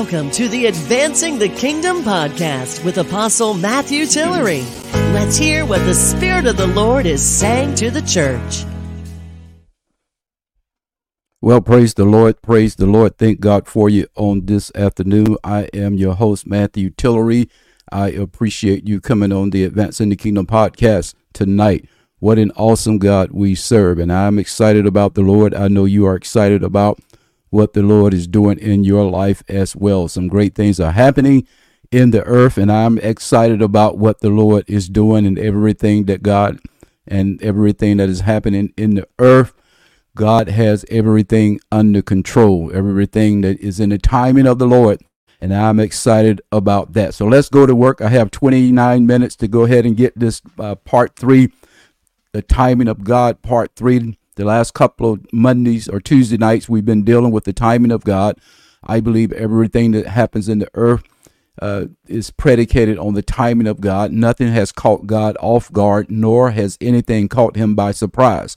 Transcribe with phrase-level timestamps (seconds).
[0.00, 4.64] Welcome to the Advancing the Kingdom podcast with Apostle Matthew Tillery.
[5.12, 8.64] Let's hear what the Spirit of the Lord is saying to the church.
[11.40, 12.40] Well, praise the Lord.
[12.42, 13.18] Praise the Lord.
[13.18, 15.36] Thank God for you on this afternoon.
[15.42, 17.50] I am your host, Matthew Tillery.
[17.90, 21.88] I appreciate you coming on the Advancing the Kingdom podcast tonight.
[22.20, 23.98] What an awesome God we serve.
[23.98, 25.54] And I'm excited about the Lord.
[25.54, 27.00] I know you are excited about
[27.50, 30.08] what the Lord is doing in your life as well.
[30.08, 31.46] Some great things are happening
[31.90, 36.22] in the earth, and I'm excited about what the Lord is doing and everything that
[36.22, 36.58] God
[37.06, 39.54] and everything that is happening in the earth.
[40.14, 45.00] God has everything under control, everything that is in the timing of the Lord.
[45.40, 47.14] And I'm excited about that.
[47.14, 48.00] So let's go to work.
[48.00, 51.52] I have 29 minutes to go ahead and get this uh, part three,
[52.32, 56.84] the timing of God, part three the last couple of Mondays or Tuesday nights, we've
[56.84, 58.38] been dealing with the timing of God.
[58.84, 61.02] I believe everything that happens in the earth
[61.60, 64.12] uh, is predicated on the timing of God.
[64.12, 68.54] Nothing has caught God off guard, nor has anything caught him by surprise.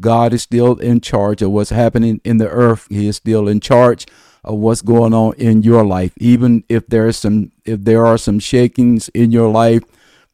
[0.00, 2.86] God is still in charge of what's happening in the earth.
[2.88, 4.06] He is still in charge
[4.44, 6.12] of what's going on in your life.
[6.18, 9.82] Even if there's some if there are some shakings in your life,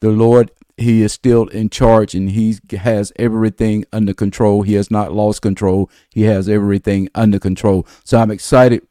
[0.01, 0.51] the Lord
[0.81, 4.63] he is still in charge and he has everything under control.
[4.63, 5.91] He has not lost control.
[6.11, 7.87] He has everything under control.
[8.05, 8.87] So I'm excited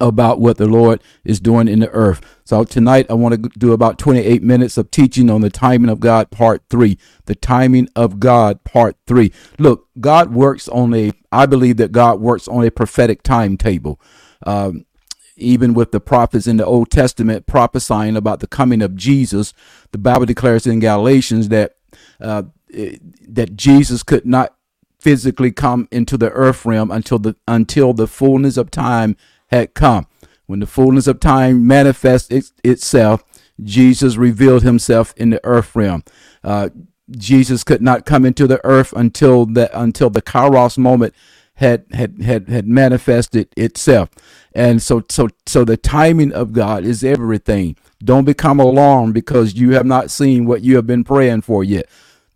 [0.00, 2.20] about what the Lord is doing in the earth.
[2.44, 6.00] So tonight I want to do about 28 minutes of teaching on the timing of
[6.00, 6.98] God part 3.
[7.26, 9.32] The timing of God part 3.
[9.58, 14.00] Look, God works on a I believe that God works on a prophetic timetable.
[14.46, 14.84] Um,
[15.36, 19.52] even with the prophets in the Old Testament prophesying about the coming of Jesus,
[19.92, 21.76] the Bible declares in Galatians that
[22.20, 22.44] uh,
[23.28, 24.54] that Jesus could not
[24.98, 29.16] physically come into the earth realm until the until the fullness of time
[29.48, 30.06] had come.
[30.46, 33.24] When the fullness of time manifests it, itself,
[33.62, 36.04] Jesus revealed himself in the earth realm.
[36.42, 36.70] Uh,
[37.10, 41.14] Jesus could not come into the earth until the until the Kairos moment
[41.56, 44.10] had had had had manifested itself.
[44.54, 47.76] And so so so the timing of God is everything.
[48.02, 51.86] Don't become alarmed because you have not seen what you have been praying for yet.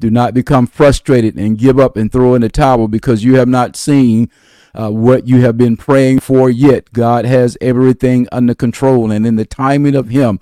[0.00, 3.48] Do not become frustrated and give up and throw in the towel because you have
[3.48, 4.30] not seen
[4.74, 6.92] uh, what you have been praying for yet.
[6.92, 10.38] God has everything under control, and in the timing of Him,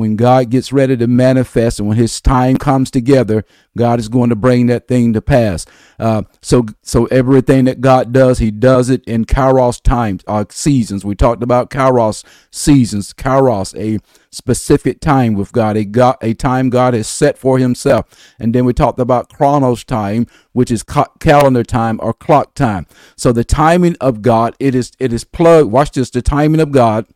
[0.00, 3.44] when God gets ready to manifest and when his time comes together,
[3.76, 5.64] God is going to bring that thing to pass.
[5.98, 11.04] Uh, so, so everything that God does, he does it in Kairos times, uh, seasons.
[11.04, 14.00] We talked about Kairos seasons, Kairos, a
[14.30, 18.34] specific time with God, a God, a time God has set for himself.
[18.38, 22.86] And then we talked about Chronos time, which is ca- calendar time or clock time.
[23.16, 25.70] So the timing of God, it is, it is plugged.
[25.70, 26.10] Watch this.
[26.10, 27.06] The timing of God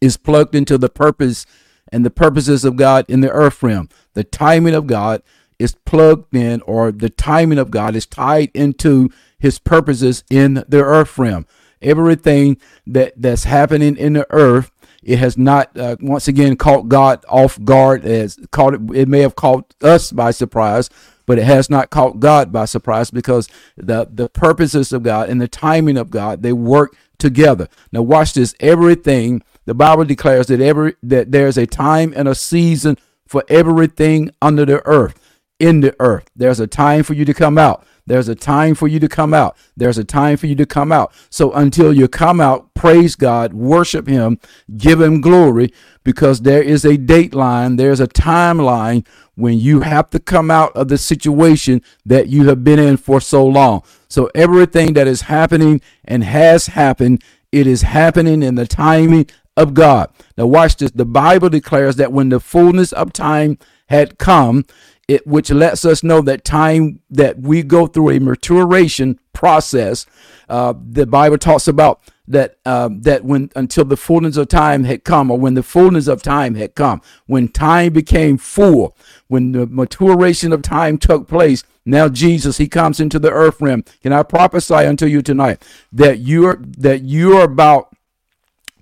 [0.00, 1.46] is plugged into the purpose
[1.92, 3.88] and the purposes of God in the earth realm.
[4.14, 5.22] The timing of God
[5.58, 10.82] is plugged in, or the timing of God is tied into his purposes in the
[10.82, 11.46] earth realm.
[11.80, 14.70] Everything that, that's happening in the earth,
[15.02, 19.20] it has not uh, once again caught God off guard as caught it, it may
[19.20, 20.88] have caught us by surprise,
[21.26, 25.40] but it has not caught God by surprise because the, the purposes of God and
[25.40, 27.68] the timing of God, they work together.
[27.92, 28.54] Now watch this.
[28.60, 32.96] Everything the Bible declares that every that there's a time and a season
[33.26, 35.18] for everything under the earth,
[35.58, 36.30] in the earth.
[36.36, 37.86] There's a time for you to come out.
[38.06, 39.56] There's a time for you to come out.
[39.76, 41.14] There's a time for you to come out.
[41.30, 44.38] So until you come out, praise God, worship Him,
[44.76, 45.72] give Him glory,
[46.02, 49.06] because there is a dateline, there's a timeline
[49.36, 53.22] when you have to come out of the situation that you have been in for
[53.22, 53.82] so long.
[54.08, 59.74] So everything that is happening and has happened, it is happening in the timing of
[59.74, 60.10] God.
[60.36, 60.90] Now, watch this.
[60.90, 63.58] The Bible declares that when the fullness of time
[63.88, 64.64] had come,
[65.06, 70.06] it which lets us know that time that we go through a maturation process.
[70.48, 75.04] Uh, the Bible talks about that uh, that when until the fullness of time had
[75.04, 78.96] come, or when the fullness of time had come, when time became full,
[79.28, 81.64] when the maturation of time took place.
[81.84, 83.84] Now Jesus, He comes into the earth realm.
[84.02, 85.62] Can I prophesy unto you tonight
[85.92, 87.93] that you're that you're about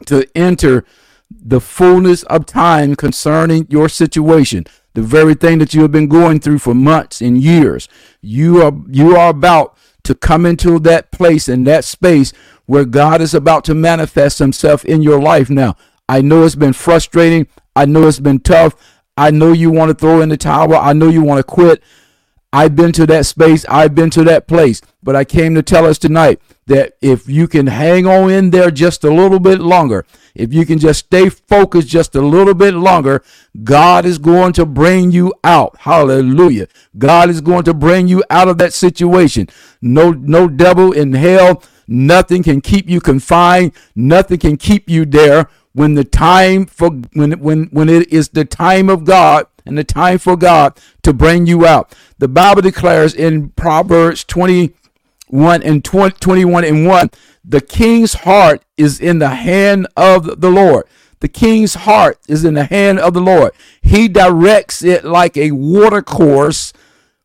[0.06, 0.84] to enter
[1.30, 4.64] the fullness of time concerning your situation.
[4.94, 7.88] The very thing that you have been going through for months and years.
[8.20, 12.32] You are you are about to come into that place and that space
[12.66, 15.76] where God is about to manifest himself in your life now.
[16.08, 17.46] I know it's been frustrating.
[17.74, 18.74] I know it's been tough.
[19.16, 20.74] I know you want to throw in the towel.
[20.74, 21.82] I know you want to quit.
[22.52, 23.64] I've been to that space.
[23.68, 24.82] I've been to that place.
[25.02, 28.70] But i came to tell us tonight that if you can hang on in there
[28.70, 32.74] just a little bit longer, if you can just stay focused just a little bit
[32.74, 33.22] longer,
[33.64, 35.76] God is going to bring you out.
[35.80, 36.68] Hallelujah.
[36.96, 39.48] God is going to bring you out of that situation.
[39.80, 41.62] No, no devil in hell.
[41.88, 43.72] Nothing can keep you confined.
[43.94, 48.44] Nothing can keep you there when the time for when when when it is the
[48.44, 51.94] time of God and the time for God to bring you out.
[52.18, 54.24] The Bible declares in Proverbs
[55.32, 57.10] 21 and 20, 21 and 1,
[57.42, 60.84] the king's heart is in the hand of the Lord.
[61.20, 63.52] The king's heart is in the hand of the Lord.
[63.80, 66.74] He directs it like a water course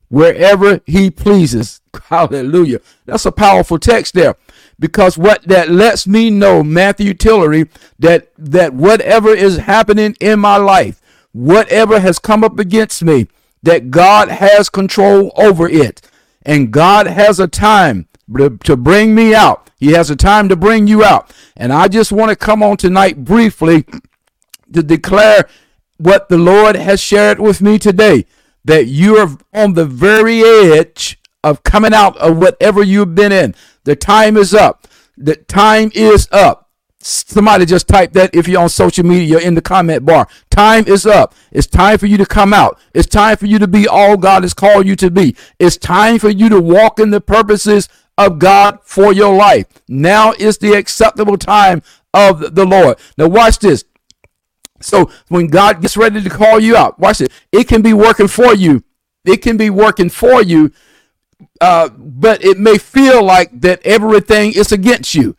[0.07, 1.81] wherever he pleases.
[2.05, 2.79] Hallelujah.
[3.05, 4.37] That's a powerful text there
[4.79, 7.67] because what that lets me know, Matthew Tillery,
[7.99, 11.01] that that whatever is happening in my life,
[11.33, 13.27] whatever has come up against me,
[13.63, 16.01] that God has control over it.
[16.47, 18.07] And God has a time
[18.63, 19.69] to bring me out.
[19.77, 21.29] He has a time to bring you out.
[21.57, 23.85] And I just want to come on tonight briefly
[24.71, 25.49] to declare
[25.97, 28.25] what the Lord has shared with me today
[28.63, 33.53] that you are on the very edge of coming out of whatever you've been in.
[33.83, 34.87] The time is up.
[35.17, 36.66] The time is up.
[36.99, 40.27] Somebody just type that if you're on social media in the comment bar.
[40.49, 41.35] Time is up.
[41.51, 42.79] It's time for you to come out.
[42.93, 45.35] It's time for you to be all God has called you to be.
[45.59, 47.87] It's time for you to walk in the purposes
[48.17, 49.67] of God for your life.
[49.87, 52.97] Now is the acceptable time of the Lord.
[53.17, 53.85] Now watch this.
[54.81, 57.31] So when God gets ready to call you out, watch it.
[57.51, 58.83] It can be working for you.
[59.23, 60.71] It can be working for you
[61.61, 65.35] uh, but it may feel like that everything is against you.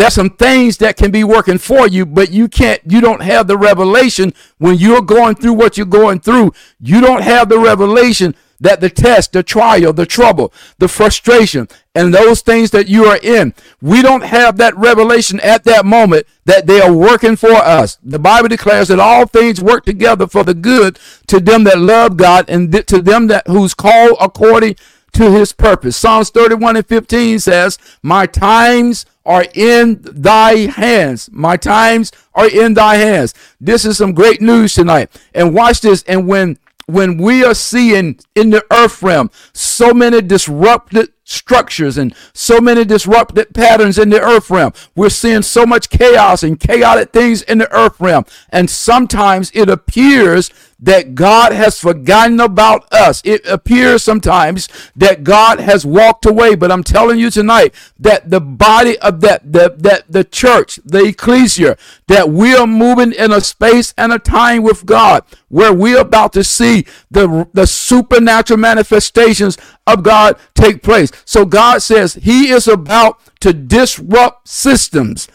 [0.00, 3.46] There's some things that can be working for you, but you can't, you don't have
[3.48, 6.54] the revelation when you're going through what you're going through.
[6.80, 12.14] You don't have the revelation that the test, the trial, the trouble, the frustration, and
[12.14, 13.52] those things that you are in,
[13.82, 17.98] we don't have that revelation at that moment that they are working for us.
[18.02, 22.16] The Bible declares that all things work together for the good to them that love
[22.16, 24.76] God and to them that who's called according
[25.12, 25.96] to his purpose.
[25.96, 31.28] Psalms 31 and 15 says, My times are in thy hands.
[31.32, 33.34] My times are in thy hands.
[33.60, 35.10] This is some great news tonight.
[35.34, 36.02] And watch this.
[36.04, 42.14] And when when we are seeing in the earth realm so many disrupted structures and
[42.32, 44.72] so many disrupted patterns in the earth realm.
[44.96, 48.24] We're seeing so much chaos and chaotic things in the earth realm.
[48.50, 53.20] And sometimes it appears that God has forgotten about us.
[53.24, 58.40] It appears sometimes that God has walked away, but I'm telling you tonight that the
[58.40, 61.76] body of that, the, that the church, the ecclesia,
[62.08, 66.32] that we are moving in a space and a time with God where we're about
[66.32, 71.10] to see the, the supernatural manifestations of God take place.
[71.24, 75.28] So God says he is about to disrupt systems.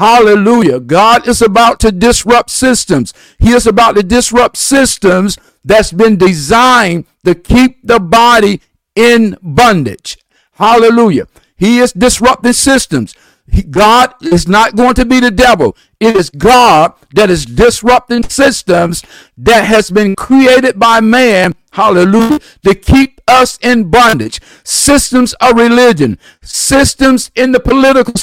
[0.00, 0.80] Hallelujah.
[0.80, 3.12] God is about to disrupt systems.
[3.38, 8.62] He is about to disrupt systems that's been designed to keep the body
[8.96, 10.16] in bondage.
[10.52, 11.26] Hallelujah.
[11.54, 13.14] He is disrupting systems.
[13.68, 15.76] God is not going to be the devil.
[16.00, 19.04] It is God that is disrupting systems
[19.36, 24.40] that has been created by man, hallelujah, to keep us in bondage.
[24.64, 28.14] Systems of religion, systems in the political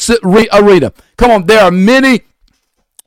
[0.53, 0.91] arena.
[1.17, 2.21] Come on, there are many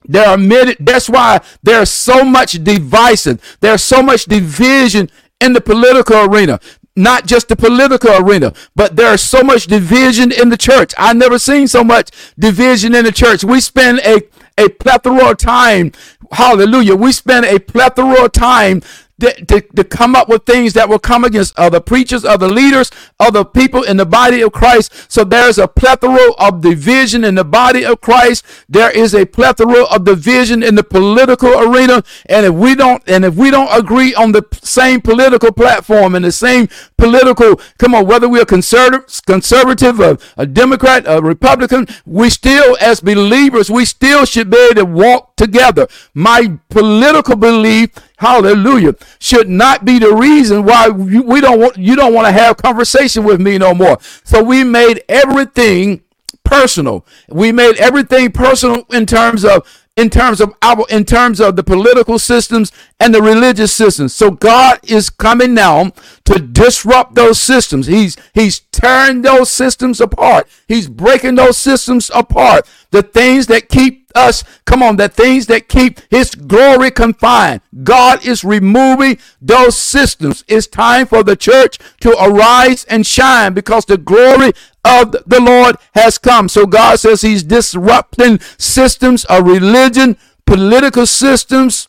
[0.06, 3.58] there are many, that's why there's so much divisive.
[3.60, 6.58] There's so much division in the political arena
[6.96, 10.92] not just the political arena, but there's so much division in the church.
[10.98, 13.44] I never seen so much division in the church.
[13.44, 14.22] We spend a
[14.58, 15.92] a plethora of time,
[16.32, 16.94] hallelujah.
[16.94, 18.82] We spend a plethora of time
[19.20, 23.44] to, to, come up with things that will come against other preachers, other leaders, other
[23.44, 24.92] people in the body of Christ.
[25.10, 28.44] So there's a plethora of division in the body of Christ.
[28.68, 32.02] There is a plethora of division in the political arena.
[32.26, 36.24] And if we don't, and if we don't agree on the same political platform and
[36.24, 42.30] the same political, come on, whether we're conservative, conservative, a, a Democrat, a Republican, we
[42.30, 45.88] still, as believers, we still should be able to walk together.
[46.14, 52.12] My political belief hallelujah, should not be the reason why we don't want, you don't
[52.12, 53.98] want to have conversation with me no more.
[54.24, 56.02] So we made everything
[56.44, 57.06] personal.
[57.28, 61.62] We made everything personal in terms of in terms of our in terms of the
[61.62, 64.14] political systems and the religious systems.
[64.14, 65.92] So God is coming now
[66.26, 67.86] to disrupt those systems.
[67.86, 70.46] He's he's tearing those systems apart.
[70.68, 72.68] He's breaking those systems apart.
[72.90, 77.60] The things that keep us, come on, the things that keep his glory confined.
[77.82, 80.44] God is removing those systems.
[80.48, 84.52] It's time for the church to arise and shine because the glory
[84.84, 86.48] of the Lord has come.
[86.48, 91.88] So God says he's disrupting systems of religion, political systems,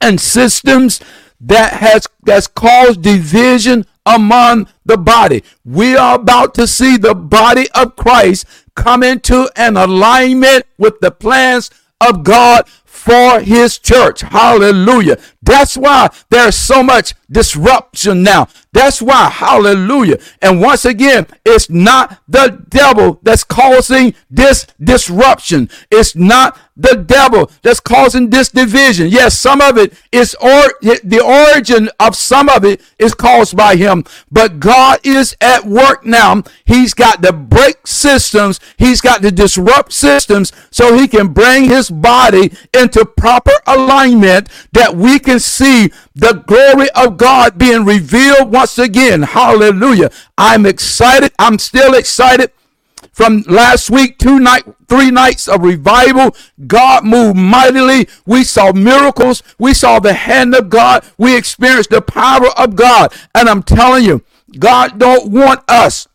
[0.00, 1.00] and systems
[1.40, 5.44] that has that's caused division among the body.
[5.64, 11.10] We are about to see the body of Christ come into an alignment with the
[11.10, 14.22] plans of God for his church.
[14.22, 15.18] Hallelujah.
[15.48, 18.48] That's why there's so much disruption now.
[18.72, 20.18] That's why, hallelujah.
[20.42, 25.70] And once again, it's not the devil that's causing this disruption.
[25.90, 29.08] It's not the devil that's causing this division.
[29.08, 33.74] Yes, some of it is or the origin of some of it is caused by
[33.74, 36.44] him, but God is at work now.
[36.64, 38.60] He's got to break systems.
[38.76, 44.94] He's got to disrupt systems so he can bring his body into proper alignment that
[44.94, 49.22] we can see the glory of God being revealed once again.
[49.22, 50.10] Hallelujah.
[50.36, 51.32] I'm excited.
[51.38, 52.52] I'm still excited
[53.12, 56.36] from last week, two night, three nights of revival.
[56.66, 58.08] God moved mightily.
[58.26, 59.42] We saw miracles.
[59.58, 61.04] We saw the hand of God.
[61.18, 63.12] We experienced the power of God.
[63.34, 64.22] And I'm telling you,
[64.58, 66.06] God don't want us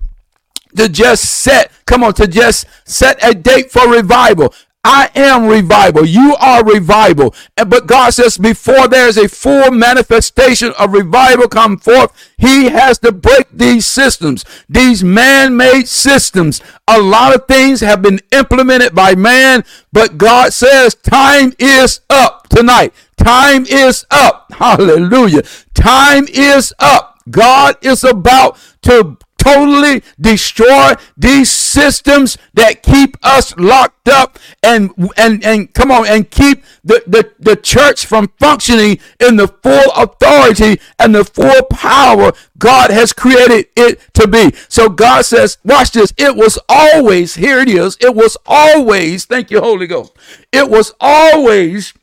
[0.78, 4.54] to just set, come on, to just set a date for revival.
[4.84, 6.06] I am revival.
[6.06, 7.34] You are revival.
[7.56, 13.14] But God says before there's a full manifestation of revival come forth, he has to
[13.14, 16.62] break these systems, these man-made systems.
[16.88, 19.64] A lot of things have been implemented by man,
[19.94, 22.94] but God says time is up tonight.
[23.16, 24.52] Time is up.
[24.54, 25.44] Hallelujah.
[25.74, 27.20] Time is up.
[27.30, 35.44] God is about to totally destroy these systems that keep us locked up and and
[35.44, 40.80] and come on and keep the, the, the church from functioning in the full authority
[41.00, 44.54] and the full power God has created it to be.
[44.70, 46.14] So God says, watch this.
[46.18, 47.98] It was always, here it is.
[48.00, 50.14] It was always, thank you, Holy Ghost.
[50.52, 51.94] It was always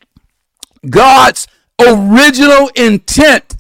[0.89, 1.47] God's
[1.79, 3.57] original intent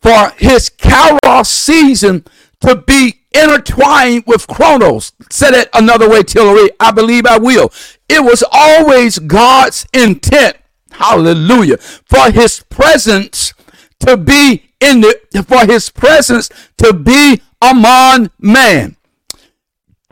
[0.00, 2.24] for his Kairos season
[2.64, 5.12] to be intertwined with Chronos.
[5.30, 6.70] Said it another way, Tillery.
[6.80, 7.72] I believe I will.
[8.08, 10.56] It was always God's intent,
[10.92, 13.52] hallelujah, for his presence
[14.00, 18.96] to be in the, for his presence to be among man.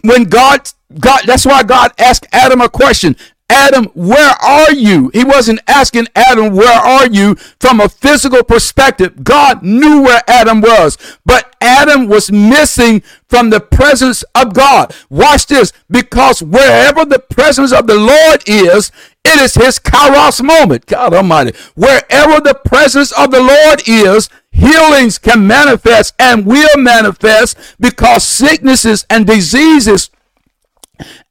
[0.02, 0.68] When God,
[0.99, 3.16] God, that's why God asked Adam a question.
[3.52, 5.11] Adam, where are you?
[5.12, 9.23] He wasn't asking Adam, where are you from a physical perspective.
[9.23, 14.94] God knew where Adam was, but Adam was missing from the presence of God.
[15.11, 18.90] Watch this, because wherever the presence of the Lord is,
[19.23, 20.87] it is his kairos moment.
[20.87, 21.56] God Almighty.
[21.75, 29.04] Wherever the presence of the Lord is, healings can manifest and will manifest because sicknesses
[29.11, 30.11] and diseases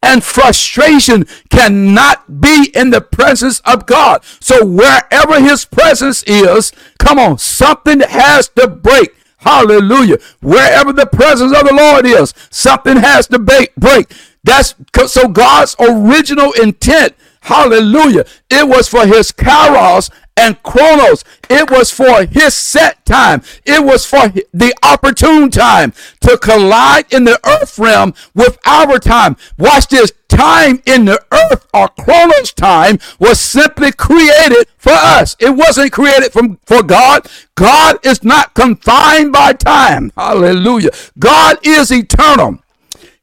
[0.01, 4.23] and frustration cannot be in the presence of God.
[4.39, 9.15] So wherever his presence is, come on, something has to break.
[9.37, 10.17] Hallelujah.
[10.41, 14.13] Wherever the presence of the Lord is, something has to break.
[14.43, 14.75] That's
[15.07, 18.25] so God's original intent Hallelujah.
[18.49, 21.23] It was for his kairos and chronos.
[21.49, 23.41] It was for his set time.
[23.65, 29.37] It was for the opportune time to collide in the earth realm with our time.
[29.57, 30.11] Watch this.
[30.29, 35.35] Time in the earth or chronos time was simply created for us.
[35.39, 37.27] It wasn't created from, for God.
[37.55, 40.13] God is not confined by time.
[40.15, 40.91] Hallelujah.
[41.19, 42.59] God is eternal.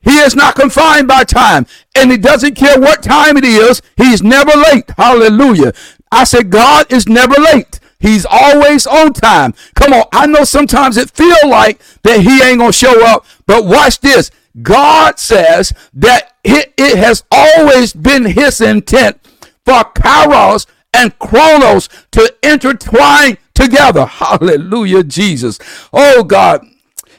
[0.00, 3.82] He is not confined by time, and he doesn't care what time it is.
[3.96, 4.90] He's never late.
[4.96, 5.72] Hallelujah.
[6.10, 7.80] I said, God is never late.
[8.00, 9.54] He's always on time.
[9.74, 10.04] Come on.
[10.12, 14.00] I know sometimes it feel like that he ain't going to show up, but watch
[14.00, 14.30] this.
[14.62, 19.20] God says that it, it has always been his intent
[19.64, 24.06] for Kairos and Chronos to intertwine together.
[24.06, 25.58] Hallelujah, Jesus.
[25.92, 26.64] Oh, God.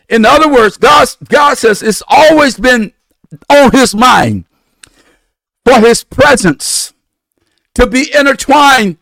[0.07, 2.93] In other words, God, God says it's always been
[3.49, 4.45] on his mind
[5.65, 6.93] for his presence
[7.79, 8.97] to be intertwined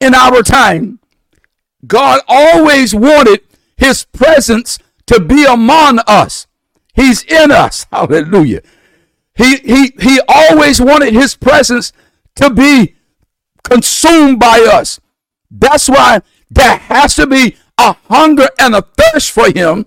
[0.00, 0.98] in our time.
[1.86, 3.40] God always wanted
[3.76, 6.46] his presence to be among us.
[6.94, 7.86] He's in us.
[7.92, 8.62] Hallelujah.
[9.34, 11.92] He, he, he always wanted his presence
[12.36, 12.96] to be
[13.62, 15.00] consumed by us.
[15.50, 19.86] That's why there has to be a hunger and a thirst for him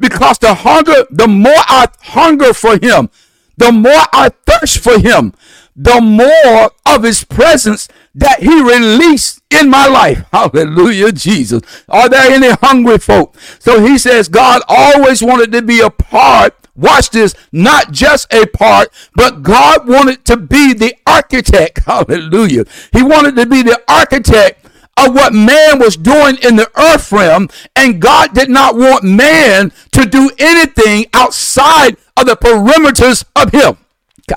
[0.00, 3.08] because the hunger, the more I hunger for him,
[3.56, 5.32] the more I thirst for him,
[5.82, 10.26] the more of his presence that he released in my life.
[10.32, 11.62] Hallelujah, Jesus.
[11.88, 13.34] Are there any hungry folk?
[13.58, 18.46] So he says God always wanted to be a part watch this, not just a
[18.46, 21.78] part, but God wanted to be the architect.
[21.84, 22.64] Hallelujah.
[22.92, 24.66] He wanted to be the architect
[24.96, 29.72] of what man was doing in the earth realm, and God did not want man
[29.92, 33.76] to do anything outside of the perimeters of him.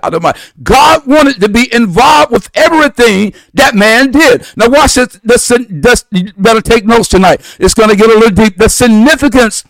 [0.01, 0.39] God Almighty.
[0.61, 4.45] God wanted to be involved with everything that man did.
[4.55, 5.19] Now watch this.
[5.23, 7.41] The, the, you better take notes tonight.
[7.59, 8.57] It's going to get a little deep.
[8.57, 9.63] The significance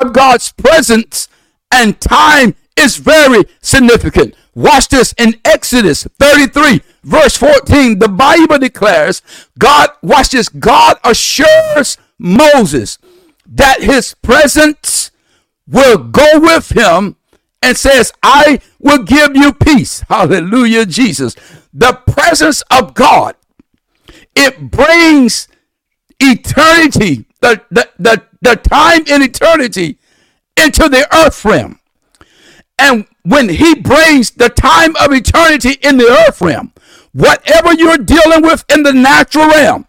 [0.00, 1.28] of God's presence
[1.70, 4.34] and time is very significant.
[4.54, 7.98] Watch this in Exodus 33, verse 14.
[7.98, 9.22] The Bible declares
[9.58, 12.98] God, watch this, God assures Moses
[13.46, 15.10] that his presence
[15.66, 17.16] will go with him
[17.62, 20.00] and says, I will give you peace.
[20.08, 21.36] Hallelujah, Jesus.
[21.72, 23.36] The presence of God,
[24.34, 25.48] it brings
[26.20, 29.98] eternity, the, the, the, the time in eternity
[30.56, 31.78] into the earth realm.
[32.78, 36.72] And when he brings the time of eternity in the earth realm,
[37.12, 39.86] whatever you're dealing with in the natural realm,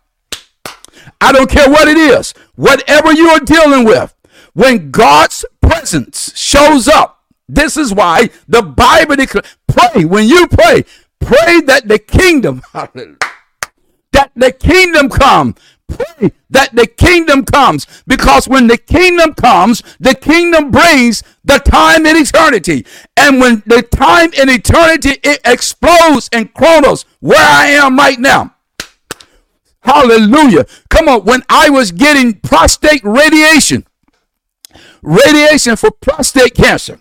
[1.19, 4.13] I don't care what it is, whatever you're dealing with,
[4.53, 7.12] when God's presence shows up,
[7.47, 10.85] this is why the Bible declares, pray, when you pray,
[11.19, 15.55] pray that the kingdom, that the kingdom come
[15.87, 22.05] pray that the kingdom comes because when the kingdom comes, the kingdom brings the time
[22.05, 22.85] in eternity.
[23.17, 28.55] And when the time in eternity it explodes in chronos, where I am right now.
[29.81, 30.65] Hallelujah.
[30.89, 33.85] Come on, when I was getting prostate radiation,
[35.01, 36.99] radiation for prostate cancer.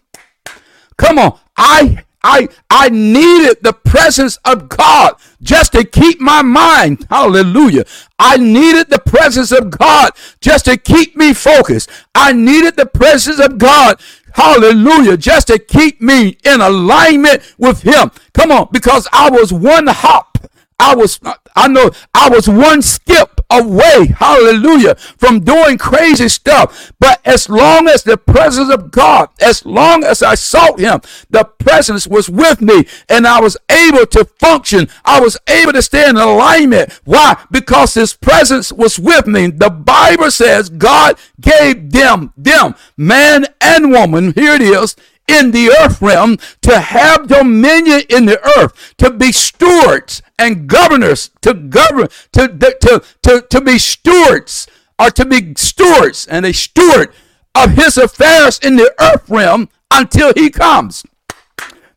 [0.97, 7.07] Come on, I I I needed the presence of God just to keep my mind.
[7.11, 7.85] Hallelujah.
[8.19, 11.91] I needed the presence of God just to keep me focused.
[12.15, 14.01] I needed the presence of God.
[14.35, 15.17] Hallelujah.
[15.17, 18.11] Just to keep me in alignment with him.
[18.33, 18.69] Come on.
[18.73, 20.39] Because I was one hop.
[20.81, 21.21] I was,
[21.55, 26.93] I know I was one skip away, hallelujah, from doing crazy stuff.
[26.99, 31.45] But as long as the presence of God, as long as I sought Him, the
[31.45, 34.89] presence was with me and I was able to function.
[35.05, 37.01] I was able to stay in alignment.
[37.05, 37.43] Why?
[37.51, 39.49] Because His presence was with me.
[39.49, 44.97] The Bible says God gave them, them, man and woman, here it is,
[45.33, 51.31] in the earth realm to have dominion in the earth, to be stewards and governors,
[51.41, 54.67] to govern, to, to, to, to be stewards,
[54.99, 57.13] or to be stewards and a steward
[57.55, 61.05] of his affairs in the earth realm until he comes.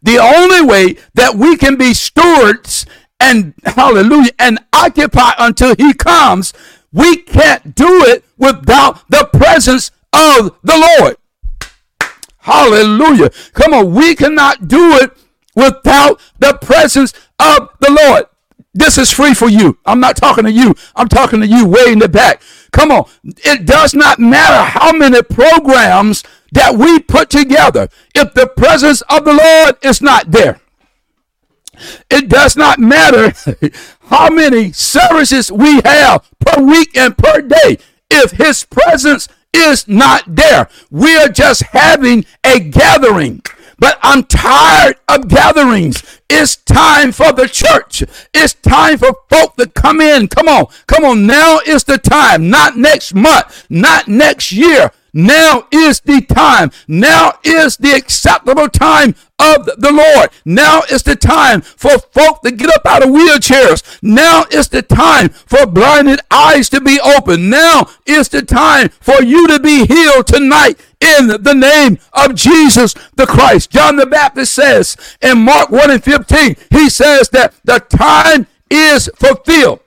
[0.02, 2.86] The only way that we can be stewards
[3.20, 6.54] and hallelujah and occupy until he comes,
[6.92, 11.18] we can't do it without the presence of the Lord.
[12.46, 13.32] Hallelujah.
[13.54, 15.18] Come on, we cannot do it
[15.56, 18.26] without the presence of the Lord.
[18.72, 19.80] This is free for you.
[19.84, 20.76] I'm not talking to you.
[20.96, 22.44] I'm talking to you way in the back.
[22.72, 23.10] Come on.
[23.24, 29.26] It does not matter how many programs that we put together if the presence of
[29.26, 30.60] the Lord is not there.
[32.12, 33.34] It does not matter
[34.02, 37.80] how many services we have per week and per day
[38.12, 40.70] if his presence is not there.
[40.92, 43.42] We are just having a gathering.
[43.78, 46.22] But I'm tired of gatherings.
[46.30, 48.04] It's time for the church.
[48.34, 50.28] It's time for folk to come in.
[50.28, 50.68] Come on.
[50.88, 51.26] Come on.
[51.26, 52.50] Now is the time.
[52.50, 53.66] Not next month.
[53.70, 54.92] Not next year.
[55.18, 56.72] Now is the time.
[56.90, 60.30] Now is the acceptable time of the Lord.
[60.44, 63.98] Now is the time for folk to get up out of wheelchairs.
[64.04, 67.50] Now is the time for blinded eyes to be opened.
[67.50, 72.94] Now is the time for you to be healed tonight in the name of Jesus
[73.16, 73.72] the Christ.
[73.72, 79.10] John the Baptist says in Mark 1 and 15, he says that the time is
[79.16, 79.80] fulfilled.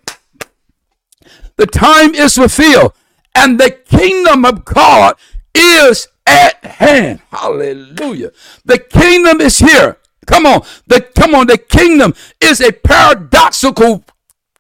[1.57, 2.95] The time is fulfilled
[3.39, 5.15] and the kingdom of God
[5.55, 7.21] is at hand.
[7.31, 8.33] Hallelujah.
[8.65, 9.99] The kingdom is here.
[10.27, 10.63] Come on.
[10.87, 14.05] The come on, the kingdom is a paradoxical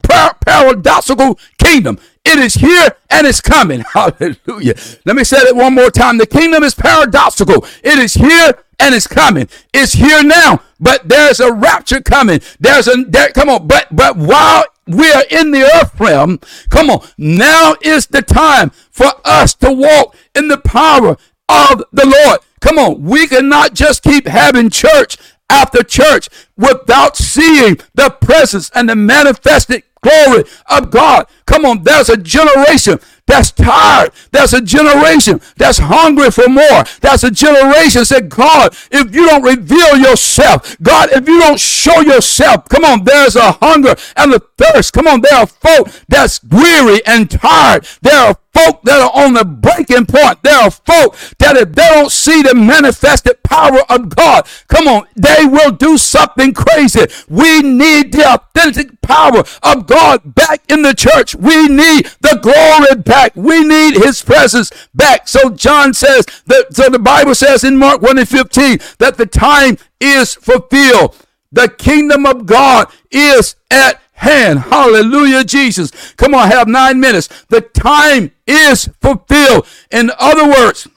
[0.02, 1.98] par- paradoxical kingdom.
[2.24, 3.80] It is here and it's coming.
[3.92, 4.74] Hallelujah.
[5.04, 6.18] Let me say it one more time.
[6.18, 7.66] The kingdom is paradoxical.
[7.82, 9.48] It is here and it's coming.
[9.74, 12.40] It's here now, but there's a rapture coming.
[12.60, 16.40] There's a there, come on, but but while we are in the earth realm.
[16.70, 17.06] Come on.
[17.16, 21.16] Now is the time for us to walk in the power
[21.48, 22.40] of the Lord.
[22.60, 23.02] Come on.
[23.02, 25.16] We cannot just keep having church
[25.50, 31.26] after church without seeing the presence and the manifested glory of God.
[31.46, 34.10] Come on, there's a generation that's tired.
[34.32, 36.82] That's a generation that's hungry for more.
[37.02, 42.00] That's a generation said, God, if you don't reveal yourself, God, if you don't show
[42.00, 44.94] yourself, come on, there's a hunger and a thirst.
[44.94, 47.86] Come on, there are folk that's weary and tired.
[48.00, 50.42] There are folk that are on the breaking point.
[50.42, 55.06] There are folk that if they don't see the manifested power of God, come on,
[55.16, 57.06] they will do something crazy.
[57.28, 61.34] We need the authentic power of God back in the church.
[61.34, 63.34] We need the glory back.
[63.34, 65.28] We need his presence back.
[65.28, 69.26] So John says that, so the Bible says in Mark 1 and 15 that the
[69.26, 71.16] time is fulfilled.
[71.50, 74.60] The kingdom of God is at hand.
[74.60, 76.12] Hallelujah, Jesus.
[76.14, 77.28] Come on, have nine minutes.
[77.48, 79.66] The time is fulfilled.
[79.90, 80.88] In other words,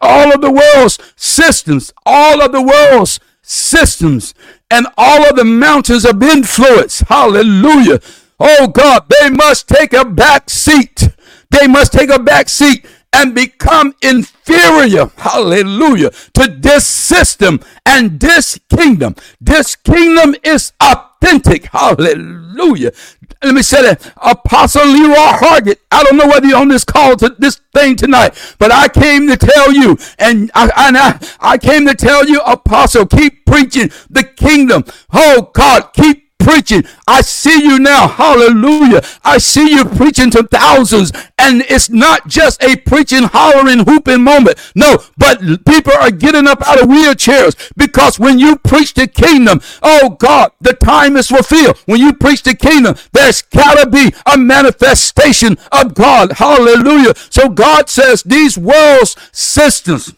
[0.00, 4.34] all of the world's systems, all of the world's systems,
[4.70, 7.00] and all of the mountains of influence.
[7.00, 8.00] Hallelujah.
[8.40, 11.08] Oh God, they must take a back seat.
[11.50, 12.84] They must take a back seat
[13.14, 19.14] and become inferior, hallelujah, to this system and this kingdom.
[19.40, 20.72] This kingdom is
[21.24, 22.92] authentic, hallelujah.
[23.42, 25.78] Let me say that Apostle Leroy Hargett.
[25.90, 29.28] I don't know whether you're on this call to this thing tonight, but I came
[29.28, 33.90] to tell you, and I, and I, I came to tell you, Apostle, keep preaching
[34.10, 34.84] the kingdom.
[35.12, 36.84] Oh God, keep preaching.
[37.08, 38.06] I see you now.
[38.06, 39.02] Hallelujah.
[39.24, 41.10] I see you preaching to thousands.
[41.38, 44.58] And it's not just a preaching, hollering, hooping moment.
[44.74, 49.60] No, but people are getting up out of wheelchairs because when you preach the kingdom,
[49.82, 51.78] oh God, the time is fulfilled.
[51.86, 56.32] When you preach the kingdom, there's gotta be a manifestation of God.
[56.32, 57.14] Hallelujah.
[57.30, 60.14] So God says these world's systems,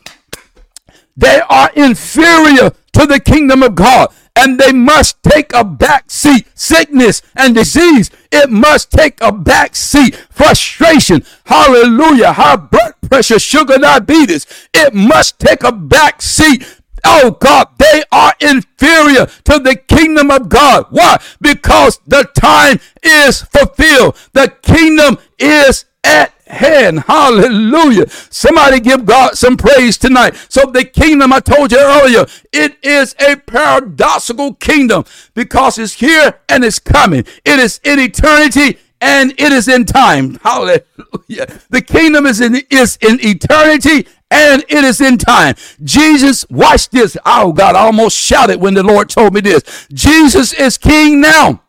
[1.17, 6.46] they are inferior to the kingdom of God and they must take a back seat.
[6.55, 10.14] Sickness and disease, it must take a back seat.
[10.31, 16.64] Frustration, hallelujah, high blood pressure, sugar, diabetes, it must take a back seat.
[17.05, 20.87] Oh God, they are inferior to the kingdom of God.
[20.90, 21.18] Why?
[21.40, 24.16] Because the time is fulfilled.
[24.33, 27.01] The kingdom is at hand.
[27.01, 28.09] Hallelujah.
[28.31, 30.37] Somebody give God some praise tonight.
[30.49, 35.05] So the kingdom I told you earlier, it is a paradoxical kingdom
[35.35, 37.25] because it's here and it's coming.
[37.45, 40.37] It is in eternity and it is in time.
[40.43, 41.47] Hallelujah.
[41.71, 45.55] The kingdom is in is in eternity and it is in time.
[45.85, 47.17] Jesus, watch this.
[47.25, 49.89] Oh God, I almost shouted when the Lord told me this.
[49.93, 51.63] Jesus is king now,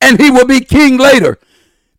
[0.00, 1.38] and he will be king later.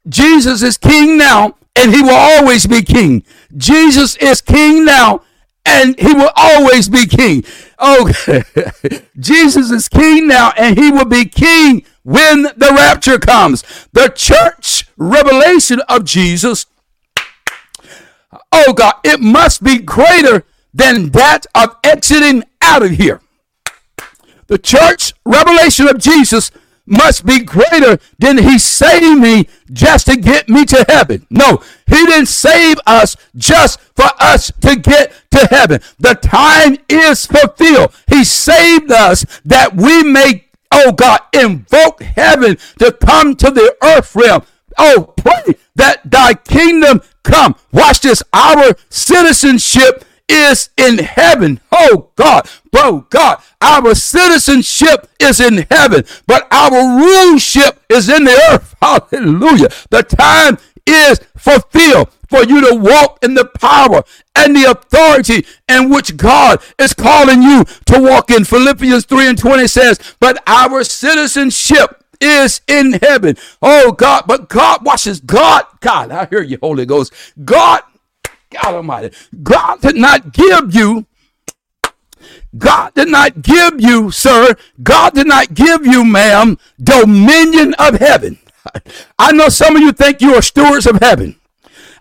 [0.07, 3.23] Jesus is king now, and he will always be king.
[3.55, 5.21] Jesus is king now
[5.65, 7.43] and he will always be king.
[7.79, 8.43] Okay.
[9.19, 13.63] Jesus is king now and he will be king when the rapture comes.
[13.91, 16.67] The church revelation of Jesus,
[18.51, 23.21] oh God, it must be greater than that of exiting out of here.
[24.47, 26.51] The church revelation of Jesus
[26.85, 31.25] must be greater than he saved me just to get me to heaven.
[31.29, 35.81] No, he didn't save us just for us to get to heaven.
[35.99, 37.95] The time is fulfilled.
[38.07, 44.15] He saved us that we may, oh God, invoke heaven to come to the earth
[44.15, 44.43] realm.
[44.77, 47.55] Oh, pray that thy kingdom come.
[47.71, 48.21] Watch this.
[48.33, 51.59] Our citizenship is in heaven.
[51.71, 58.41] Oh God, bro, God, our citizenship is in heaven, but our ruleship is in the
[58.51, 58.75] earth.
[58.81, 59.69] Hallelujah.
[59.89, 64.03] The time is fulfilled for you to walk in the power
[64.35, 68.45] and the authority in which God is calling you to walk in.
[68.45, 73.37] Philippians 3 and 20 says, But our citizenship is in heaven.
[73.61, 75.65] Oh God, but God watches God.
[75.79, 77.13] God, I hear you, Holy Ghost.
[77.43, 77.81] God
[78.61, 79.15] God Almighty.
[79.43, 81.05] God did not give you,
[82.57, 88.39] God did not give you, sir, God did not give you, ma'am, dominion of heaven.
[89.19, 91.35] I know some of you think you are stewards of heaven.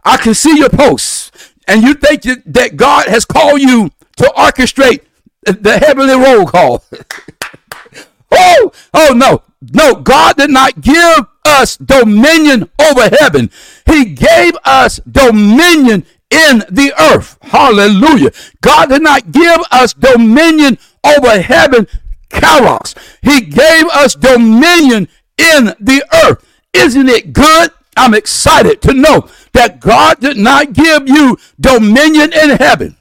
[0.05, 1.31] I can see your posts,
[1.67, 5.01] and you think that God has called you to orchestrate
[5.43, 6.85] the heavenly roll call.
[8.31, 13.51] oh, oh no, no, God did not give us dominion over heaven.
[13.87, 17.39] He gave us dominion in the earth.
[17.43, 18.31] Hallelujah.
[18.61, 21.87] God did not give us dominion over heaven,
[22.29, 22.97] kairos.
[23.23, 26.45] He gave us dominion in the earth.
[26.73, 27.71] Isn't it good?
[27.97, 32.97] I'm excited to know that God did not give you dominion in heaven.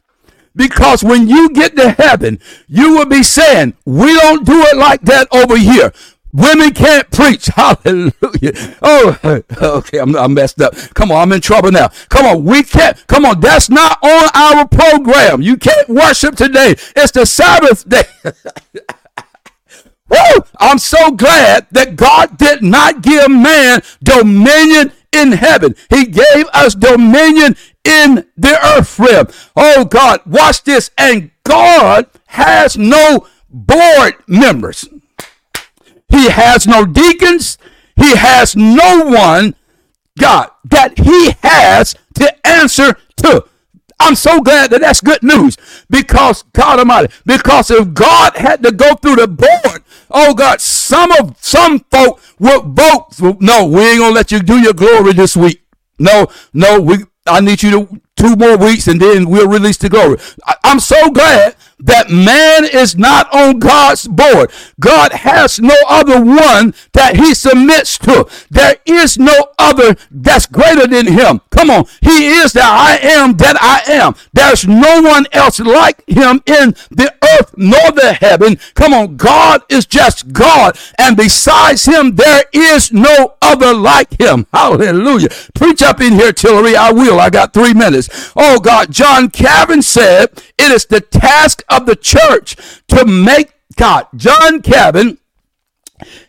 [0.56, 5.02] Because when you get to heaven, you will be saying, we don't do it like
[5.02, 5.91] that over here.
[6.34, 7.46] Women can't preach.
[7.56, 8.76] Hallelujah.
[8.82, 10.00] Oh, okay.
[10.00, 10.76] I'm, I'm, messed up.
[10.96, 11.22] Come on.
[11.22, 11.89] I'm in trouble now.
[12.10, 12.43] Come on.
[12.43, 13.06] We can't.
[13.08, 13.39] Come on.
[13.39, 15.43] That's not on our program.
[15.43, 16.72] You can't worship today.
[16.96, 18.06] It's the Sabbath day.
[20.10, 20.43] Woo!
[20.60, 25.76] I'm so glad that God did not give man dominion in heaven.
[25.89, 29.28] He gave us dominion in the earth realm.
[29.56, 30.91] Oh God, watch this.
[30.98, 34.88] And God has no board members.
[36.13, 37.58] He has no deacons.
[37.95, 39.56] He has no one,
[40.19, 43.45] God, that he has to answer to.
[43.99, 45.58] I'm so glad that that's good news
[45.89, 51.12] because God Almighty, because if God had to go through the board, oh God, some
[51.13, 53.08] of some folk would vote.
[53.41, 55.63] No, we ain't gonna let you do your glory this week.
[55.97, 56.97] No, no, we.
[57.26, 60.17] I need you to two more weeks and then we'll release the glory.
[60.45, 64.52] I, I'm so glad that man is not on God's board.
[64.80, 68.28] God has no other one that he submits to.
[68.50, 71.41] There is no other that's greater than him.
[71.52, 71.86] Come on.
[72.02, 74.15] He is that I am that I am.
[74.32, 78.58] There's no one else like him in the earth nor the heaven.
[78.76, 79.17] Come on.
[79.17, 80.78] God is just God.
[80.98, 84.48] And besides him, there is no other like him.
[84.54, 85.30] Hallelujah.
[85.54, 86.76] Preach up in here, Tillery.
[86.76, 87.19] I will.
[87.19, 88.32] I got three minutes.
[88.36, 88.91] Oh God.
[88.91, 92.56] John Calvin said, it is the task of the church
[92.90, 94.08] to make God.
[94.16, 95.18] John Calvin,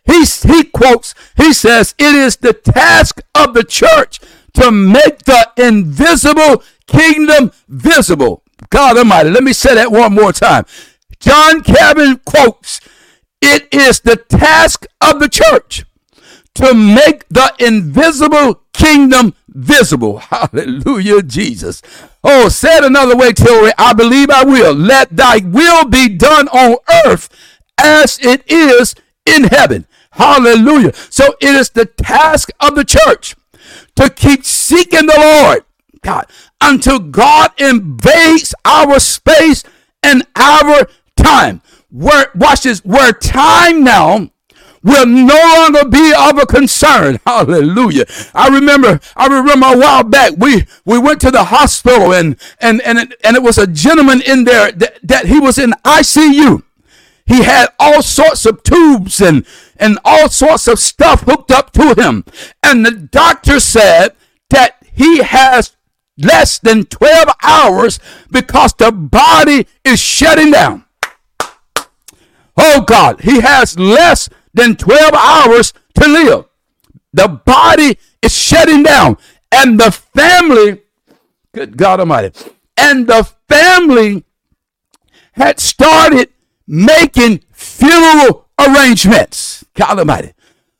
[0.05, 4.21] he, he quotes, he says, it is the task of the church
[4.55, 8.43] to make the invisible kingdom visible.
[8.71, 10.65] God Almighty, let me say that one more time.
[11.19, 12.81] John Calvin quotes,
[13.41, 15.85] it is the task of the church
[16.55, 20.19] to make the invisible kingdom visible.
[20.19, 21.83] Hallelujah, Jesus.
[22.23, 24.75] Oh, said another way, Tillery, I believe I will.
[24.75, 27.29] Let thy will be done on earth
[27.79, 28.95] as it is
[29.27, 29.87] in heaven.
[30.13, 30.93] Hallelujah.
[30.95, 33.35] So it is the task of the church
[33.97, 35.65] to keep seeking the Lord,
[36.03, 36.27] God,
[36.61, 39.65] until God invades our space
[40.03, 40.87] and our
[41.17, 41.63] time.
[41.91, 44.31] Where, watch this, where time now
[44.85, 47.19] will no longer be of a concern.
[47.27, 48.05] Hallelujah.
[48.35, 52.81] I remember, I remember a while back, we, we went to the hospital and, and,
[52.83, 56.63] and, it, and it was a gentleman in there that, that he was in ICU.
[57.27, 59.47] He had all sorts of tubes and,
[59.79, 62.25] and all sorts of stuff hooked up to him.
[62.63, 64.11] And the doctor said
[64.51, 65.75] that he has
[66.19, 67.99] less than 12 hours
[68.31, 70.85] because the body is shutting down.
[72.57, 76.47] Oh God, he has less than 12 hours to live.
[77.13, 79.19] The body is shutting down,
[79.53, 80.83] and the family,
[81.53, 82.33] good God Almighty,
[82.77, 84.25] and the family
[85.33, 86.31] had started
[86.67, 89.65] making funeral arrangements.
[89.75, 90.33] God Almighty.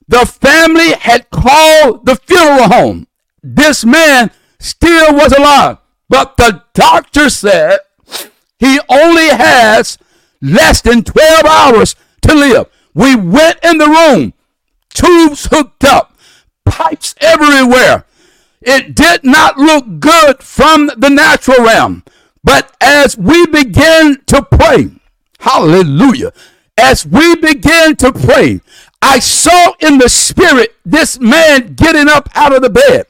[0.07, 3.07] The family had called the funeral home.
[3.43, 7.79] This man still was alive, but the doctor said
[8.59, 9.99] he only has
[10.41, 12.67] less than 12 hours to live.
[12.95, 14.35] We went in the room,
[14.91, 16.17] tubes hooked up,
[16.65, 18.05] pipes everywhere.
[18.63, 22.05] It did not look good from the natural realm.
[22.43, 24.91] But as we began to pray,
[25.41, 26.33] hallelujah,
[26.79, 28.61] as we began to pray,
[29.03, 33.07] I saw in the spirit this man getting up out of the bed.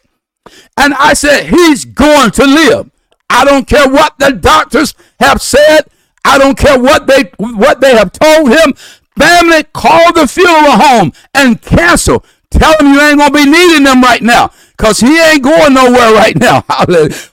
[0.76, 2.90] And I said, He's going to live.
[3.30, 5.82] I don't care what the doctors have said.
[6.24, 8.74] I don't care what they what they have told him.
[9.18, 12.24] Family, call the funeral home and cancel.
[12.50, 14.50] Tell him you ain't gonna be needing them right now.
[14.76, 16.64] Cause he ain't going nowhere right now.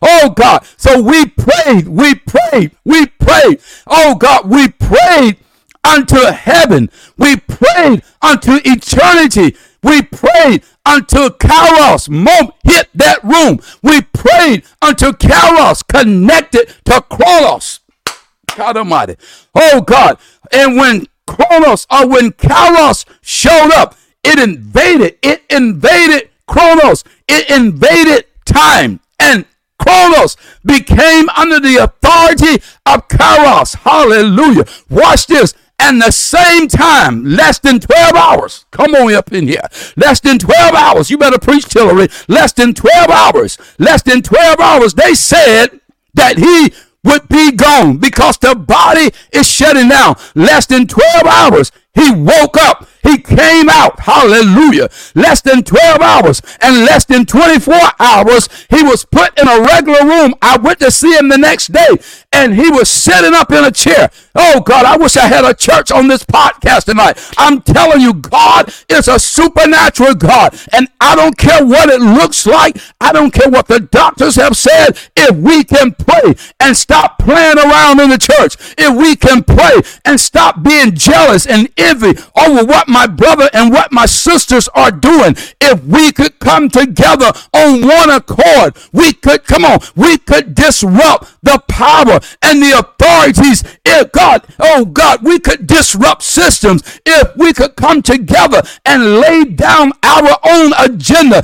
[0.01, 0.65] Oh God.
[0.77, 3.59] So we prayed, we prayed, we prayed.
[3.87, 5.37] Oh God, we prayed
[5.83, 6.89] unto heaven.
[7.17, 9.55] We prayed unto eternity.
[9.83, 13.59] We prayed until Kairos moment hit that room.
[13.81, 17.79] We prayed until Kairos connected to Chronos.
[18.55, 19.15] God Almighty.
[19.55, 20.17] Oh God.
[20.51, 28.25] And when Chronos or when Kairos showed up, it invaded, it invaded Chronos, it invaded
[28.45, 29.45] time, and
[29.79, 33.75] Chronos became under the authority of Kairos.
[33.77, 34.65] Hallelujah.
[34.89, 35.53] Watch this.
[35.79, 38.65] And the same time, less than 12 hours.
[38.69, 39.67] Come on up in here.
[39.95, 41.09] Less than 12 hours.
[41.09, 42.09] You better preach, Tillery.
[42.27, 43.57] Less than 12 hours.
[43.79, 44.93] Less than 12 hours.
[44.93, 45.79] They said
[46.13, 46.71] that he
[47.03, 50.15] would be gone because the body is shutting down.
[50.35, 52.87] Less than 12 hours, he woke up.
[53.11, 58.47] He came out, hallelujah, less than 12 hours and less than 24 hours.
[58.69, 60.33] He was put in a regular room.
[60.41, 61.97] I went to see him the next day
[62.31, 64.09] and he was sitting up in a chair.
[64.33, 67.19] Oh God, I wish I had a church on this podcast tonight.
[67.37, 70.57] I'm telling you, God is a supernatural God.
[70.71, 72.77] And I don't care what it looks like.
[73.01, 74.97] I don't care what the doctors have said.
[75.17, 79.81] If we can pray and stop playing around in the church, if we can pray
[80.05, 84.91] and stop being jealous and envy over what my brother and what my sisters are
[84.91, 90.55] doing, if we could come together on one accord, we could, come on, we could
[90.55, 93.63] disrupt the power and the authorities.
[93.85, 99.45] If God, oh God, we could disrupt systems if we could come together and lay
[99.45, 101.43] down our own agenda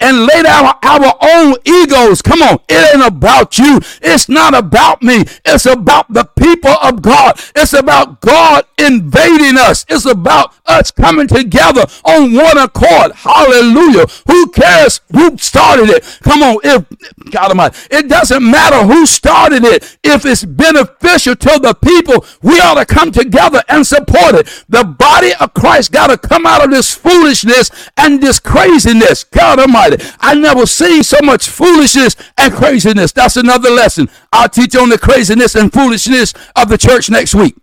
[0.00, 2.22] and lay down our own egos.
[2.22, 3.80] Come on, it ain't about you.
[4.02, 5.24] It's not about me.
[5.44, 7.40] It's about the people of God.
[7.54, 9.84] It's about God invading us.
[9.88, 13.12] It's about us coming together on one accord.
[13.12, 14.06] Hallelujah.
[14.26, 16.04] Who cares who started it?
[16.22, 16.84] Come on, if
[17.30, 19.67] God Almighty, it doesn't matter who started it.
[19.72, 24.64] If it's beneficial to the people, we ought to come together and support it.
[24.68, 29.24] The body of Christ got to come out of this foolishness and this craziness.
[29.24, 33.12] God Almighty, I never seen so much foolishness and craziness.
[33.12, 34.08] That's another lesson.
[34.32, 37.56] I'll teach on the craziness and foolishness of the church next week.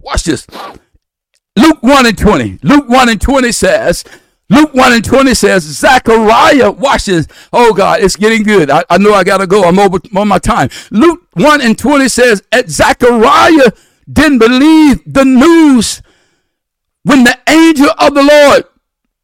[0.00, 0.46] Watch this.
[1.56, 2.60] Luke 1 and 20.
[2.62, 4.04] Luke 1 and 20 says,
[4.50, 7.28] Luke 1 and 20 says, Zechariah, watch this.
[7.52, 8.70] Oh God, it's getting good.
[8.70, 9.64] I, I know I got to go.
[9.64, 10.70] I'm over on my time.
[10.90, 13.72] Luke 1 and 20 says, at Zechariah
[14.10, 16.02] didn't believe the news
[17.02, 18.64] when the angel of the Lord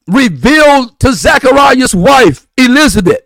[0.06, 3.22] revealed to Zechariah's wife, Elizabeth,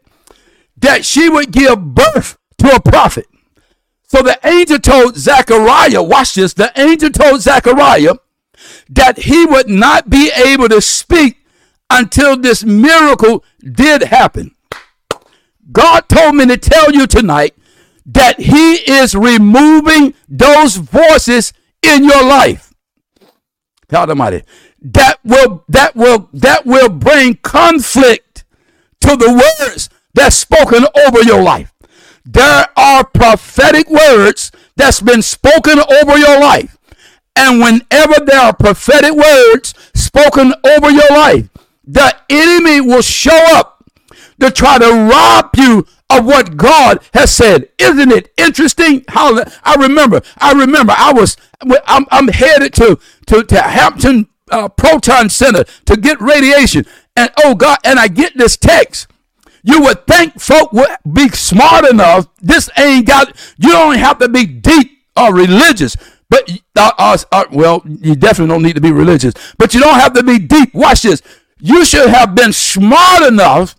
[0.76, 3.26] that she would give birth to a prophet.
[4.04, 8.14] So the angel told Zechariah, watch this, the angel told Zechariah
[8.88, 11.44] that he would not be able to speak
[11.90, 14.54] until this miracle did happen.
[15.70, 17.54] God told me to tell you tonight
[18.06, 22.72] that he is removing those voices in your life.
[23.88, 24.44] God Almighty.
[24.80, 28.44] That will that will that will bring conflict
[29.00, 31.72] to the words that's spoken over your life.
[32.24, 36.76] There are prophetic words that's been spoken over your life.
[37.34, 41.48] And whenever there are prophetic words spoken over your life,
[41.88, 43.82] the enemy will show up
[44.40, 47.70] to try to rob you of what God has said.
[47.78, 49.04] Isn't it interesting?
[49.08, 51.36] How I remember, I remember I was,
[51.86, 56.84] I'm, I'm headed to, to, to Hampton uh, Proton Center to get radiation.
[57.16, 59.08] And oh God, and I get this text.
[59.62, 62.28] You would think folk would be smart enough.
[62.40, 65.96] This ain't got, you don't have to be deep or religious.
[66.30, 69.34] But, uh, uh, uh, well, you definitely don't need to be religious.
[69.56, 70.74] But you don't have to be deep.
[70.74, 71.22] Watch this
[71.60, 73.74] you should have been smart enough.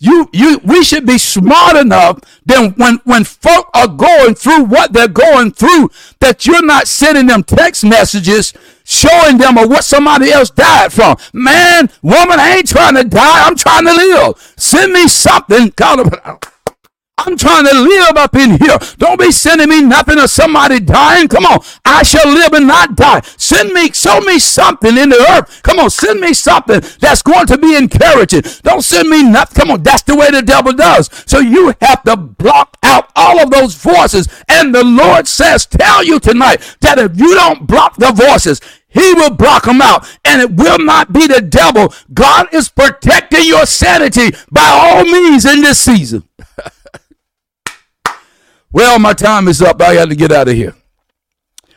[0.00, 4.94] You, you, we should be smart enough then when, when folk are going through what
[4.94, 5.90] they're going through,
[6.20, 11.16] that you're not sending them text messages showing them what somebody else died from.
[11.34, 13.46] Man, woman, I ain't trying to die.
[13.46, 14.54] I'm trying to live.
[14.56, 15.74] Send me something.
[15.76, 16.40] God,
[17.18, 18.78] I'm trying to live up in here.
[18.96, 21.26] Don't be sending me nothing of somebody dying.
[21.26, 21.60] Come on.
[21.84, 23.22] I shall live and not die.
[23.36, 25.62] Send me, show me something in the earth.
[25.64, 28.42] Come on, send me something that's going to be encouraging.
[28.62, 29.60] Don't send me nothing.
[29.60, 31.10] Come on, that's the way the devil does.
[31.26, 34.28] So you have to block out all of those voices.
[34.48, 39.12] And the Lord says, tell you tonight that if you don't block the voices, he
[39.14, 40.08] will block them out.
[40.24, 41.92] And it will not be the devil.
[42.14, 46.22] God is protecting your sanity by all means in this season.
[48.70, 49.80] Well, my time is up.
[49.80, 50.74] I got to get out of here.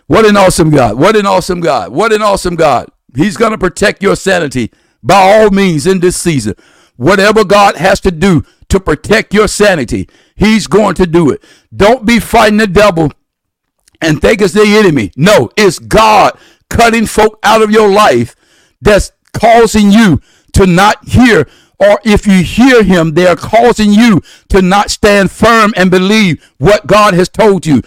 [0.08, 0.98] What an awesome God.
[0.98, 1.92] What an awesome God.
[1.94, 2.90] What an awesome God.
[3.16, 4.72] He's going to protect your sanity
[5.02, 6.56] by all means in this season.
[6.98, 11.42] Whatever God has to do to protect your sanity, He's going to do it.
[11.76, 13.12] Don't be fighting the devil
[14.02, 15.12] and think it's the enemy.
[15.16, 16.38] No, it's God
[16.70, 18.36] cutting folk out of your life
[18.82, 20.22] that's causing you
[20.54, 21.48] to not hear
[21.82, 26.54] or if you hear him, they are causing you to not stand firm and believe
[26.60, 27.82] what God has told you.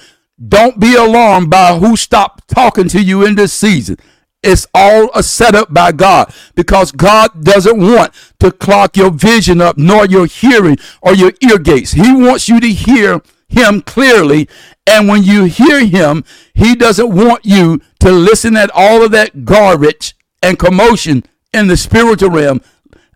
[0.48, 3.96] Don't be alarmed by who stopped talking to you in this season.
[4.42, 9.78] It's all a setup by God because God doesn't want to clock your vision up,
[9.78, 11.92] nor your hearing or your ear gates.
[11.92, 14.48] He wants you to hear him clearly.
[14.88, 19.44] And when you hear him, he doesn't want you to listen at all of that
[19.44, 22.60] garbage and commotion in the spiritual realm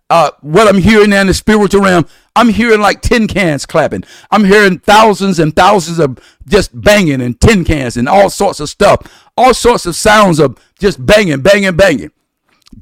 [0.09, 2.05] uh, what I'm hearing in the spiritual realm,
[2.35, 4.03] I'm hearing like tin cans clapping.
[4.31, 8.69] I'm hearing thousands and thousands of just banging and tin cans and all sorts of
[8.69, 12.11] stuff, all sorts of sounds of just banging, banging, banging.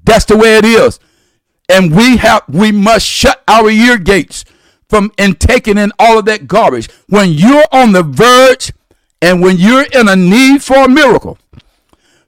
[0.04, 1.00] That's the way it is.
[1.70, 4.46] And we have we must shut our ear gates
[4.88, 6.90] from and taking in all of that garbage.
[7.08, 8.72] When you're on the verge
[9.22, 11.38] and when you're in a need for a miracle,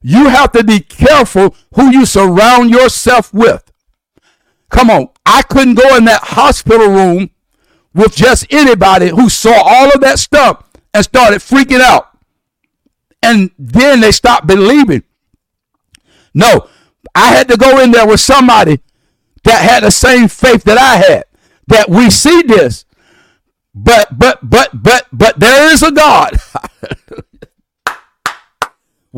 [0.02, 3.69] you have to be careful who you surround yourself with.
[4.70, 7.32] Come on, I couldn't go in that hospital room
[7.94, 10.64] with just anybody who saw all of that stuff
[10.94, 12.10] and started freaking out.
[13.22, 15.04] And then they stopped believing.
[16.34, 16.68] No,
[17.16, 18.80] I had to go in there with somebody
[19.44, 21.26] that had the same faith that I had.
[21.68, 22.86] That we see this,
[23.76, 26.38] but but but but but there is a God.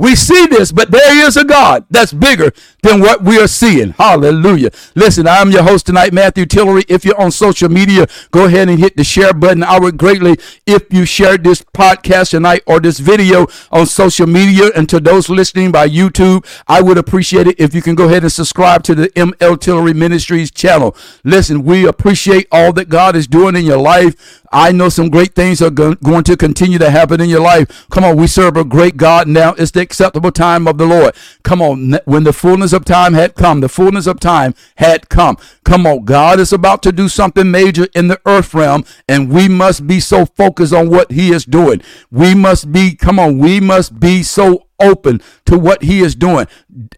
[0.02, 3.92] We see this, but there is a God that's bigger than what we are seeing.
[3.92, 4.72] Hallelujah.
[4.96, 6.84] Listen, I'm your host tonight, Matthew Tillery.
[6.88, 9.62] If you're on social media, go ahead and hit the share button.
[9.62, 14.72] I would greatly if you shared this podcast tonight or this video on social media.
[14.76, 18.24] And to those listening by YouTube, I would appreciate it if you can go ahead
[18.24, 20.96] and subscribe to the ML Tillery Ministries channel.
[21.24, 24.42] Listen, we appreciate all that God is doing in your life.
[24.52, 27.88] I know some great things are go- going to continue to happen in your life.
[27.90, 29.54] Come on, we serve a great God now.
[29.54, 31.14] It's the acceptable time of the Lord.
[31.44, 35.38] Come on, when the fullness of time had come, the fullness of time had come.
[35.66, 39.50] Come on, God is about to do something major in the earth realm, and we
[39.50, 41.82] must be so focused on what He is doing.
[42.10, 46.48] We must be, come on, we must be so open to what he is doing.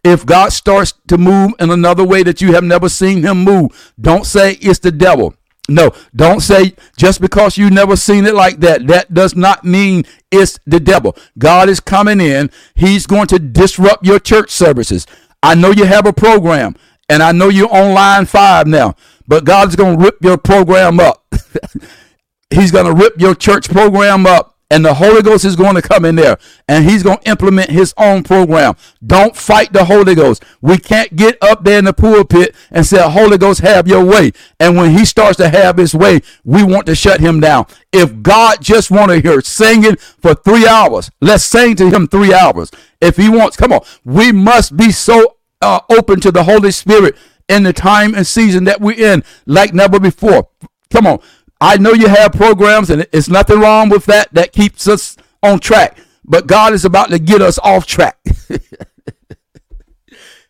[0.04, 3.94] If God starts to move in another way that you have never seen him move,
[4.00, 5.36] don't say it's the devil.
[5.70, 8.86] No, don't say just because you never seen it like that.
[8.88, 11.16] That does not mean it's the devil.
[11.38, 12.51] God is coming in.
[12.76, 15.07] He's going to disrupt your church services.
[15.41, 16.76] I know you have a program
[17.07, 18.95] and I know you're on line five now,
[19.26, 21.26] but God's going to rip your program up.
[22.49, 25.84] He's going to rip your church program up and the Holy Ghost is going to
[25.84, 26.36] come in there
[26.68, 28.74] and he's going to implement his own program.
[29.06, 30.44] Don't fight the Holy Ghost.
[30.62, 34.32] We can't get up there in the pulpit and say, Holy Ghost, have your way.
[34.60, 37.68] And when he starts to have his way, we want to shut him down.
[37.92, 42.34] If God just want to hear singing for three hours, let's sing to him three
[42.34, 42.72] hours.
[43.00, 47.16] If he wants, come on, we must be so uh, open to the Holy Spirit
[47.48, 50.48] in the time and season that we're in like never before.
[50.90, 51.20] Come on.
[51.64, 54.34] I know you have programs, and it's nothing wrong with that.
[54.34, 55.97] That keeps us on track.
[56.26, 58.18] But God is about to get us off track.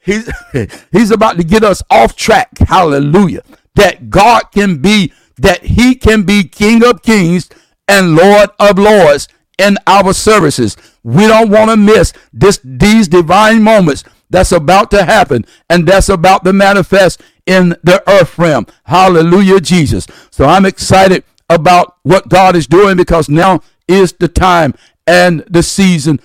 [0.01, 0.27] he's,
[0.91, 2.57] he's about to get us off track.
[2.57, 3.43] Hallelujah.
[3.75, 7.47] That God can be, that He can be King of Kings
[7.87, 9.27] and Lord of Lords
[9.59, 10.75] in our services.
[11.03, 16.09] We don't want to miss this these divine moments that's about to happen and that's
[16.09, 18.67] about to manifest in the earth realm.
[18.85, 20.07] Hallelujah, Jesus.
[20.31, 24.73] So I'm excited about what God is doing because now is the time
[25.05, 26.19] and the season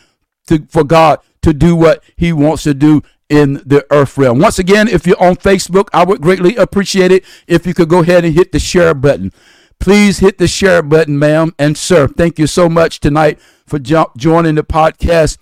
[0.46, 4.38] to, for God to do what he wants to do in the earth realm.
[4.38, 8.00] Once again, if you're on Facebook, I would greatly appreciate it if you could go
[8.00, 9.32] ahead and hit the share button.
[9.78, 12.08] Please hit the share button, ma'am and sir.
[12.08, 15.38] Thank you so much tonight for jo- joining the podcast.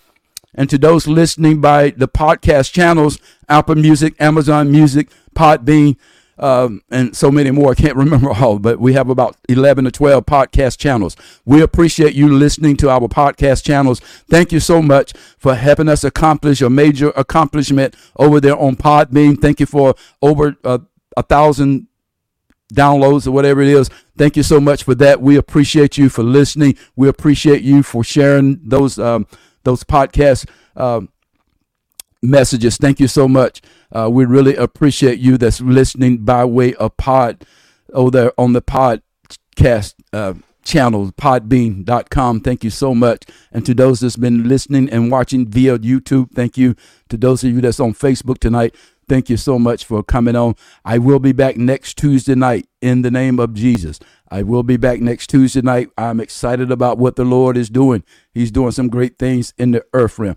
[0.55, 3.19] And to those listening by the podcast channels,
[3.49, 5.97] Apple Music, Amazon Music, Podbean,
[6.39, 7.73] um, and so many more.
[7.73, 11.17] I can't remember all, but we have about 11 or 12 podcast channels.
[11.45, 14.01] We appreciate you listening to our podcast channels.
[14.29, 19.41] Thank you so much for helping us accomplish a major accomplishment over there on Podbean.
[19.41, 20.79] Thank you for over uh,
[21.17, 21.87] a thousand
[22.75, 23.89] downloads or whatever it is.
[24.17, 25.21] Thank you so much for that.
[25.21, 26.77] We appreciate you for listening.
[26.97, 29.27] We appreciate you for sharing those um,
[29.63, 31.09] those podcast um,
[32.31, 32.77] messages.
[32.77, 33.63] Thank you so much.
[33.93, 37.47] Uh, we really appreciate you that's listening by way of pod
[37.93, 40.35] over there on the podcast uh,
[40.67, 42.41] channel, podbean.com.
[42.41, 43.23] Thank you so much.
[43.53, 46.75] And to those that's been listening and watching via YouTube, thank you.
[47.09, 48.75] To those of you that's on Facebook tonight,
[49.09, 50.57] thank you so much for coming on.
[50.85, 54.01] I will be back next Tuesday night in the name of Jesus.
[54.29, 55.89] I will be back next Tuesday night.
[55.97, 58.03] I'm excited about what the Lord is doing.
[58.35, 60.37] He's doing some great things in the earth realm.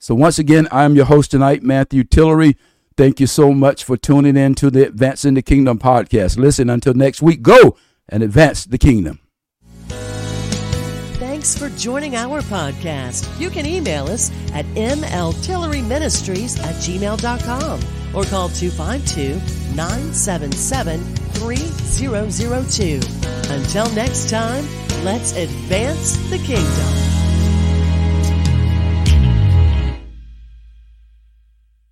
[0.00, 2.56] So, once again, I'm your host tonight, Matthew Tillery.
[2.96, 6.38] Thank you so much for tuning in to the Advancing the Kingdom podcast.
[6.38, 7.76] Listen, until next week, go
[8.08, 9.20] and advance the kingdom.
[11.18, 13.28] Thanks for joining our podcast.
[13.38, 17.80] You can email us at mltilleryministries at gmail.com
[18.14, 19.34] or call 252
[19.76, 21.00] 977
[21.34, 23.00] 3002.
[23.52, 24.64] Until next time,
[25.04, 27.19] let's advance the kingdom.